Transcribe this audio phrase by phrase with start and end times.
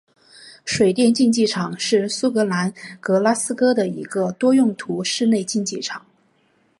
[0.65, 6.03] 水电竞技场是苏格兰格拉斯哥的一个多用途室内竞技场。